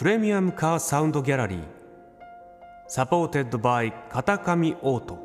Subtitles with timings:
[0.00, 1.62] プレミアムカーサウンドギャラリー
[2.88, 5.18] supported by 片上オート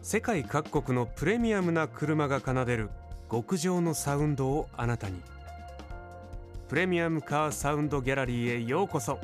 [0.00, 2.88] 世界各国のプレミアムな車が奏でる
[3.30, 5.20] 極上のサウンドをあなたに。
[6.70, 9.18] プレミアムカーサウンドギャラリーへようこそ。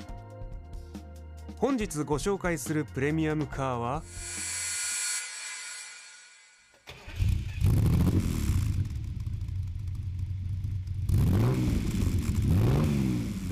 [1.56, 4.02] 本日ご紹介するプレミアムカーは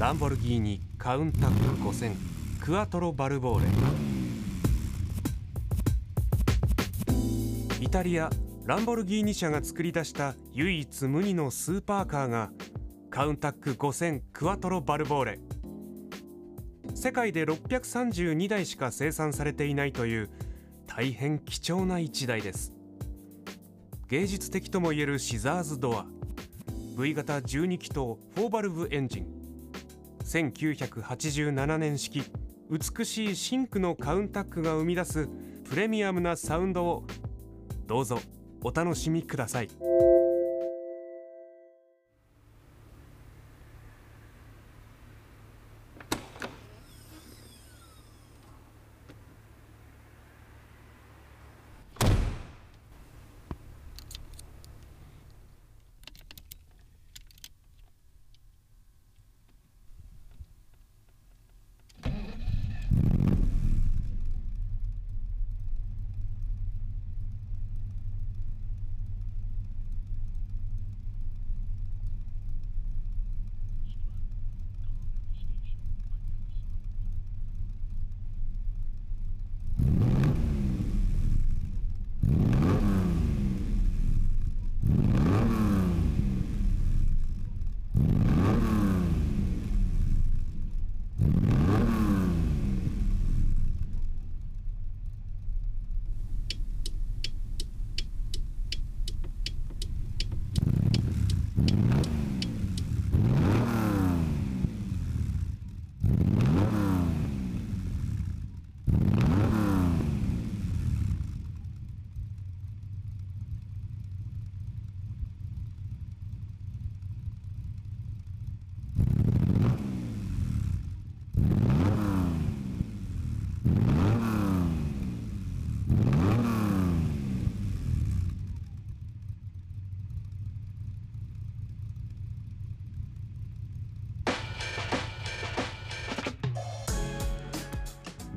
[0.09, 2.15] ランボルギーニカウンタック5000
[2.63, 3.67] クアトロバルボーレ。
[7.79, 8.31] イタリア
[8.65, 12.51] ランボルギーニ社が作り出した唯一無二のスーパーカーが
[13.11, 15.41] カウンタック5000クアトロバルボーレ。
[16.95, 20.31] 世界で632台しか生産されていないという
[20.87, 22.73] 大変貴重な1台です。
[24.09, 26.07] 芸術的ともいえるシザーズドア。
[26.99, 27.99] V 型12気筒
[28.37, 29.38] 4バルブエンジン。
[30.29, 32.23] 1987年式
[32.71, 35.29] 美しいシンクのカウンタックが生み出す
[35.65, 37.07] プレミアムなサウンドを
[37.87, 38.21] どうぞ
[38.63, 39.69] お楽しみください。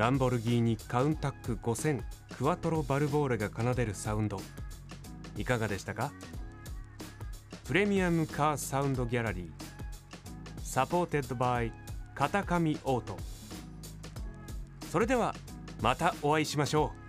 [0.02, 2.02] ランボルギーニカウンタック5000
[2.36, 4.42] クワトロバルボーレが奏でるサウンド。
[5.38, 6.12] いかがでしたか？
[7.66, 9.52] プレミアムカーサウンドギャラリー。
[10.64, 11.72] supported by
[12.16, 13.16] 片上オート。
[14.92, 15.36] それでは
[15.84, 17.01] またお会いしましょう。